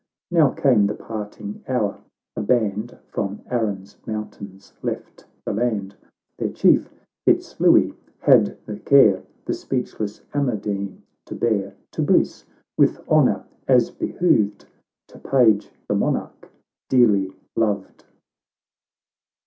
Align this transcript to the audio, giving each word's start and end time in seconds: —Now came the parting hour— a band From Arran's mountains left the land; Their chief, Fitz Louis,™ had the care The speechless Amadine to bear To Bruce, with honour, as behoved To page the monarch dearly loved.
—Now 0.31 0.49
came 0.49 0.87
the 0.87 0.95
parting 0.95 1.63
hour— 1.67 1.99
a 2.35 2.41
band 2.41 2.97
From 3.11 3.41
Arran's 3.51 3.97
mountains 4.07 4.73
left 4.81 5.25
the 5.45 5.53
land; 5.53 5.95
Their 6.39 6.49
chief, 6.49 6.89
Fitz 7.23 7.59
Louis,™ 7.59 7.93
had 8.17 8.57
the 8.65 8.79
care 8.79 9.21
The 9.45 9.53
speechless 9.53 10.21
Amadine 10.33 11.03
to 11.27 11.35
bear 11.35 11.75
To 11.91 12.01
Bruce, 12.01 12.45
with 12.79 13.07
honour, 13.07 13.45
as 13.67 13.91
behoved 13.91 14.65
To 15.09 15.19
page 15.19 15.69
the 15.87 15.93
monarch 15.93 16.49
dearly 16.89 17.35
loved. 17.55 18.05